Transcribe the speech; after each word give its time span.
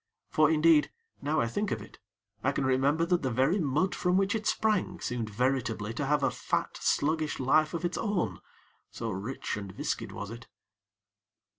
For, 0.31 0.49
indeed, 0.49 0.89
now 1.21 1.39
I 1.41 1.45
think 1.47 1.69
of 1.69 1.79
it, 1.79 1.99
I 2.43 2.51
can 2.51 2.65
remember 2.65 3.05
that 3.05 3.21
the 3.21 3.29
very 3.29 3.59
mud 3.59 3.93
from 3.93 4.17
which 4.17 4.33
it 4.33 4.47
sprang 4.47 4.99
seemed 4.99 5.29
veritably 5.29 5.93
to 5.93 6.07
have 6.07 6.23
a 6.23 6.31
fat, 6.31 6.75
sluggish 6.81 7.39
life 7.39 7.75
of 7.75 7.85
its 7.85 7.99
own, 7.99 8.39
so 8.89 9.11
rich 9.11 9.57
and 9.57 9.71
viscid 9.71 10.11
was 10.11 10.31
it. 10.31 10.47